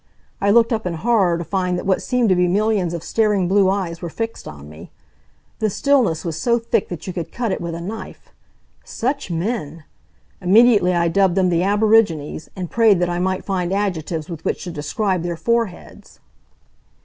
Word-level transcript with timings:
I 0.41 0.49
looked 0.49 0.73
up 0.73 0.87
in 0.87 0.95
horror 0.95 1.37
to 1.37 1.43
find 1.43 1.77
that 1.77 1.85
what 1.85 2.01
seemed 2.01 2.29
to 2.29 2.35
be 2.35 2.47
millions 2.47 2.95
of 2.95 3.03
staring 3.03 3.47
blue 3.47 3.69
eyes 3.69 4.01
were 4.01 4.09
fixed 4.09 4.47
on 4.47 4.67
me. 4.67 4.89
The 5.59 5.69
stillness 5.69 6.25
was 6.25 6.41
so 6.41 6.57
thick 6.57 6.89
that 6.89 7.05
you 7.05 7.13
could 7.13 7.31
cut 7.31 7.51
it 7.51 7.61
with 7.61 7.75
a 7.75 7.81
knife. 7.81 8.29
Such 8.83 9.29
men! 9.29 9.83
Immediately 10.41 10.95
I 10.95 11.07
dubbed 11.07 11.35
them 11.35 11.49
the 11.49 11.61
aborigines, 11.61 12.49
and 12.55 12.71
prayed 12.71 12.99
that 12.99 13.11
I 13.11 13.19
might 13.19 13.45
find 13.45 13.71
adjectives 13.71 14.27
with 14.27 14.43
which 14.43 14.63
to 14.63 14.71
describe 14.71 15.21
their 15.21 15.37
foreheads. 15.37 16.19